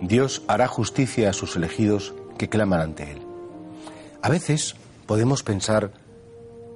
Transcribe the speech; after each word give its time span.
Dios 0.00 0.42
hará 0.46 0.68
justicia 0.68 1.30
a 1.30 1.32
sus 1.32 1.56
elegidos 1.56 2.14
que 2.36 2.48
claman 2.48 2.80
ante 2.80 3.10
Él. 3.10 3.22
A 4.22 4.28
veces 4.28 4.76
podemos 5.06 5.42
pensar 5.42 5.92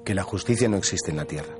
que 0.04 0.14
la 0.14 0.22
justicia 0.22 0.68
no 0.68 0.76
existe 0.76 1.10
en 1.10 1.16
la 1.16 1.24
tierra. 1.24 1.54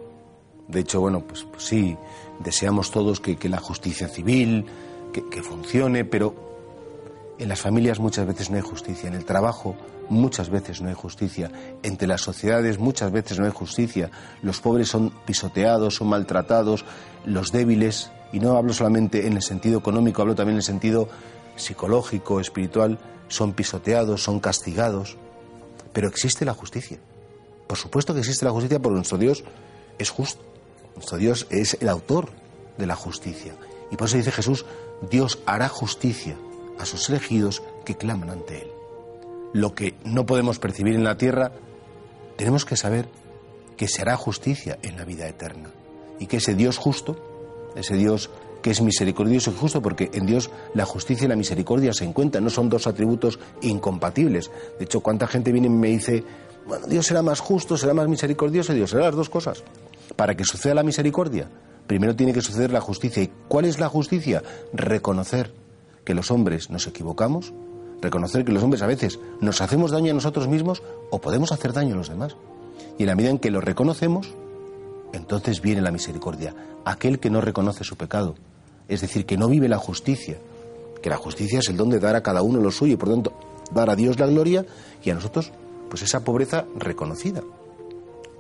De 0.68 0.80
hecho, 0.80 1.00
bueno, 1.00 1.20
pues, 1.20 1.44
pues 1.44 1.64
sí, 1.64 1.96
deseamos 2.40 2.90
todos 2.90 3.20
que, 3.20 3.36
la 3.48 3.58
justicia 3.58 4.08
civil, 4.08 4.66
que, 5.12 5.28
que 5.28 5.42
funcione, 5.42 6.04
pero 6.04 6.34
en 7.38 7.48
las 7.48 7.60
familias 7.60 8.00
muchas 8.00 8.26
veces 8.26 8.50
no 8.50 8.56
hay 8.56 8.62
justicia, 8.62 9.08
en 9.08 9.14
el 9.14 9.24
trabajo 9.24 9.76
muchas 10.08 10.50
veces 10.50 10.80
no 10.80 10.88
hay 10.88 10.94
justicia, 10.94 11.50
entre 11.82 12.06
las 12.06 12.20
sociedades 12.20 12.78
muchas 12.78 13.10
veces 13.10 13.38
no 13.38 13.46
hay 13.46 13.52
justicia, 13.52 14.10
los 14.42 14.60
pobres 14.60 14.88
son 14.88 15.10
pisoteados, 15.24 15.96
son 15.96 16.08
maltratados, 16.08 16.84
los 17.24 17.50
débiles, 17.52 18.10
y 18.32 18.40
no 18.40 18.56
hablo 18.56 18.72
solamente 18.72 19.26
en 19.26 19.34
el 19.34 19.42
sentido 19.42 19.78
económico, 19.78 20.22
hablo 20.22 20.34
también 20.34 20.54
en 20.54 20.58
el 20.58 20.64
sentido 20.64 21.08
psicológico, 21.56 22.40
espiritual, 22.40 22.98
son 23.28 23.52
pisoteados, 23.52 24.22
son 24.22 24.40
castigados, 24.40 25.16
pero 25.92 26.08
existe 26.08 26.44
la 26.44 26.54
justicia. 26.54 26.98
Por 27.66 27.78
supuesto 27.78 28.14
que 28.14 28.20
existe 28.20 28.44
la 28.44 28.50
justicia 28.50 28.80
porque 28.80 28.96
nuestro 28.96 29.18
Dios 29.18 29.44
es 29.98 30.10
justo, 30.10 30.42
nuestro 30.94 31.18
Dios 31.18 31.46
es 31.50 31.76
el 31.80 31.88
autor 31.88 32.30
de 32.78 32.86
la 32.86 32.96
justicia. 32.96 33.54
Y 33.90 33.96
por 33.96 34.08
eso 34.08 34.16
dice 34.16 34.32
Jesús, 34.32 34.64
Dios 35.10 35.38
hará 35.46 35.68
justicia 35.68 36.36
a 36.78 36.86
sus 36.86 37.08
elegidos 37.10 37.62
que 37.84 37.96
claman 37.96 38.30
ante 38.30 38.62
Él. 38.62 38.68
Lo 39.52 39.74
que 39.74 39.94
no 40.04 40.24
podemos 40.24 40.58
percibir 40.58 40.94
en 40.94 41.04
la 41.04 41.18
tierra, 41.18 41.52
tenemos 42.36 42.64
que 42.64 42.76
saber 42.76 43.08
que 43.76 43.88
se 43.88 44.02
hará 44.02 44.16
justicia 44.16 44.78
en 44.82 44.96
la 44.96 45.04
vida 45.04 45.28
eterna. 45.28 45.70
Y 46.18 46.26
que 46.26 46.38
ese 46.38 46.54
Dios 46.54 46.78
justo, 46.78 47.31
ese 47.76 47.94
Dios 47.94 48.30
que 48.62 48.70
es 48.70 48.80
misericordioso 48.80 49.50
y 49.50 49.54
justo, 49.54 49.82
porque 49.82 50.10
en 50.14 50.24
Dios 50.24 50.50
la 50.74 50.84
justicia 50.86 51.24
y 51.24 51.28
la 51.28 51.36
misericordia 51.36 51.92
se 51.92 52.04
encuentran, 52.04 52.44
no 52.44 52.50
son 52.50 52.68
dos 52.68 52.86
atributos 52.86 53.38
incompatibles. 53.60 54.50
De 54.78 54.84
hecho, 54.84 55.00
cuánta 55.00 55.26
gente 55.26 55.52
viene 55.52 55.66
y 55.66 55.70
me 55.70 55.88
dice, 55.88 56.24
bueno, 56.66 56.86
Dios 56.86 57.06
será 57.06 57.22
más 57.22 57.40
justo, 57.40 57.76
será 57.76 57.92
más 57.92 58.08
misericordioso, 58.08 58.72
Dios 58.72 58.90
será 58.90 59.06
las 59.06 59.16
dos 59.16 59.28
cosas. 59.28 59.64
Para 60.16 60.36
que 60.36 60.44
suceda 60.44 60.74
la 60.74 60.84
misericordia, 60.84 61.48
primero 61.86 62.14
tiene 62.14 62.32
que 62.32 62.40
suceder 62.40 62.70
la 62.70 62.80
justicia. 62.80 63.22
¿Y 63.22 63.32
cuál 63.48 63.64
es 63.64 63.80
la 63.80 63.88
justicia? 63.88 64.42
Reconocer 64.72 65.52
que 66.04 66.14
los 66.14 66.30
hombres 66.30 66.70
nos 66.70 66.86
equivocamos, 66.86 67.52
reconocer 68.00 68.44
que 68.44 68.52
los 68.52 68.62
hombres 68.62 68.82
a 68.82 68.86
veces 68.86 69.18
nos 69.40 69.60
hacemos 69.60 69.90
daño 69.90 70.12
a 70.12 70.14
nosotros 70.14 70.48
mismos 70.48 70.82
o 71.10 71.20
podemos 71.20 71.52
hacer 71.52 71.72
daño 71.72 71.94
a 71.94 71.98
los 71.98 72.08
demás. 72.08 72.36
Y 72.98 73.02
en 73.02 73.08
la 73.08 73.16
medida 73.16 73.30
en 73.30 73.38
que 73.38 73.50
lo 73.50 73.60
reconocemos, 73.60 74.34
entonces 75.12 75.60
viene 75.60 75.82
la 75.82 75.90
misericordia. 75.90 76.54
Aquel 76.84 77.18
que 77.18 77.30
no 77.30 77.40
reconoce 77.40 77.84
su 77.84 77.96
pecado, 77.96 78.34
es 78.88 79.00
decir, 79.00 79.26
que 79.26 79.36
no 79.36 79.48
vive 79.48 79.68
la 79.68 79.78
justicia, 79.78 80.38
que 81.02 81.10
la 81.10 81.16
justicia 81.16 81.58
es 81.58 81.68
el 81.68 81.76
don 81.76 81.90
de 81.90 82.00
dar 82.00 82.16
a 82.16 82.22
cada 82.22 82.42
uno 82.42 82.60
lo 82.60 82.70
suyo 82.70 82.94
y 82.94 82.96
por 82.96 83.10
tanto 83.10 83.32
dar 83.72 83.90
a 83.90 83.96
Dios 83.96 84.18
la 84.18 84.26
gloria 84.26 84.64
y 85.02 85.10
a 85.10 85.14
nosotros 85.14 85.52
pues 85.88 86.02
esa 86.02 86.24
pobreza 86.24 86.64
reconocida. 86.76 87.42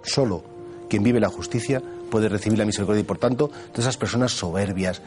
Solo 0.02 0.42
quien 0.88 1.02
vive 1.02 1.20
la 1.20 1.28
justicia 1.28 1.82
puede 2.10 2.28
recibir 2.28 2.58
la 2.58 2.64
misericordia 2.64 3.00
y 3.00 3.04
por 3.04 3.18
tanto 3.18 3.48
todas 3.48 3.80
esas 3.80 3.96
personas 3.96 4.32
soberbias 4.32 5.02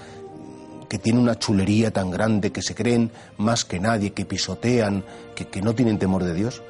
que 0.90 1.00
tienen 1.00 1.24
una 1.24 1.40
chulería 1.40 1.92
tan 1.92 2.12
grande, 2.12 2.52
que 2.52 2.62
se 2.62 2.76
creen 2.76 3.12
más 3.38 3.66
que 3.66 3.80
nadie, 3.80 4.12
que 4.12 4.26
pisotean, 4.26 5.04
que, 5.34 5.48
que 5.48 5.62
no 5.62 5.74
tienen 5.74 5.98
temor 5.98 6.24
de 6.24 6.34
Dios, 6.34 6.62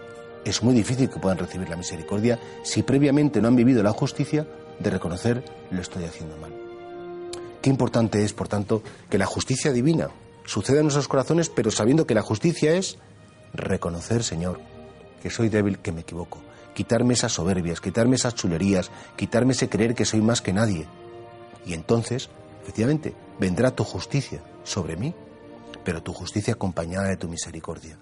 es 0.46 0.64
muy 0.64 0.74
difícil 0.74 1.10
que 1.10 1.20
puedan 1.20 1.38
recibir 1.38 1.70
la 1.70 1.76
misericordia 1.76 2.40
si 2.64 2.84
previamente 2.84 3.42
no 3.42 3.48
han 3.48 3.56
vivido 3.56 3.84
la 3.84 3.92
justicia 3.92 4.48
de 4.80 4.90
reconocer 4.90 5.44
lo 5.72 5.82
estoy 5.82 6.06
haciendo 6.06 6.38
mal. 6.38 6.54
Qué 7.62 7.70
importante 7.70 8.24
es, 8.24 8.34
por 8.34 8.48
tanto, 8.48 8.84
que 9.10 9.18
la 9.18 9.26
justicia 9.26 9.72
divina 9.72 10.10
suceda 10.46 10.78
en 10.78 10.84
nuestros 10.84 11.08
corazones, 11.08 11.50
pero 11.50 11.72
sabiendo 11.72 12.06
que 12.06 12.14
la 12.14 12.22
justicia 12.22 12.76
es 12.76 12.98
reconocer, 13.54 14.24
Señor, 14.24 14.60
que 15.22 15.30
soy 15.32 15.50
débil, 15.50 15.80
que 15.80 15.92
me 15.92 16.02
equivoco, 16.02 16.40
quitarme 16.76 17.16
esas 17.16 17.34
soberbias, 17.34 17.82
quitarme 17.82 18.18
esas 18.18 18.36
chulerías, 18.36 18.92
quitarme 19.16 19.54
ese 19.54 19.70
creer 19.70 19.96
que 19.96 20.06
soy 20.06 20.22
más 20.22 20.42
que 20.42 20.54
nadie. 20.54 20.86
Y 21.66 21.74
entonces, 21.74 22.30
efectivamente, 22.62 23.16
vendrá 23.40 23.72
tu 23.72 23.84
justicia 23.84 24.44
sobre 24.64 24.96
mí, 24.96 25.16
pero 25.84 26.04
tu 26.04 26.14
justicia 26.14 26.54
acompañada 26.54 27.08
de 27.08 27.18
tu 27.18 27.28
misericordia. 27.28 27.98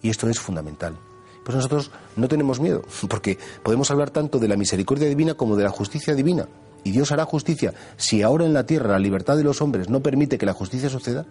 Y 0.00 0.08
esto 0.08 0.28
es 0.28 0.40
fundamental. 0.40 0.98
Pues 1.44 1.56
nosotros 1.56 1.90
no 2.16 2.28
tenemos 2.28 2.60
miedo, 2.60 2.82
porque 3.08 3.38
podemos 3.62 3.90
hablar 3.90 4.10
tanto 4.10 4.38
de 4.38 4.48
la 4.48 4.56
misericordia 4.56 5.08
divina 5.08 5.34
como 5.34 5.56
de 5.56 5.64
la 5.64 5.70
justicia 5.70 6.14
divina. 6.14 6.48
Y 6.84 6.90
Dios 6.90 7.12
hará 7.12 7.24
justicia. 7.24 7.74
Si 7.96 8.22
ahora 8.22 8.44
en 8.44 8.52
la 8.52 8.66
tierra 8.66 8.92
la 8.92 8.98
libertad 8.98 9.36
de 9.36 9.44
los 9.44 9.60
hombres 9.62 9.88
no 9.88 10.02
permite 10.02 10.38
que 10.38 10.46
la 10.46 10.52
justicia 10.52 10.88
suceda, 10.88 11.26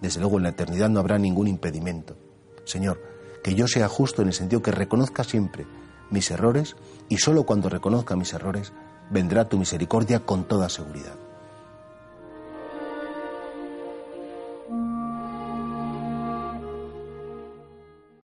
desde 0.00 0.20
luego 0.20 0.36
en 0.38 0.44
la 0.44 0.50
eternidad 0.50 0.88
no 0.88 1.00
habrá 1.00 1.18
ningún 1.18 1.48
impedimento. 1.48 2.16
Señor, 2.64 3.00
que 3.42 3.54
yo 3.54 3.68
sea 3.68 3.88
justo 3.88 4.22
en 4.22 4.28
el 4.28 4.34
sentido 4.34 4.62
que 4.62 4.72
reconozca 4.72 5.24
siempre 5.24 5.66
mis 6.10 6.30
errores 6.30 6.76
y 7.08 7.18
solo 7.18 7.44
cuando 7.44 7.68
reconozca 7.68 8.16
mis 8.16 8.32
errores 8.32 8.72
vendrá 9.10 9.48
tu 9.48 9.58
misericordia 9.58 10.20
con 10.20 10.44
toda 10.44 10.68
seguridad. 10.68 11.25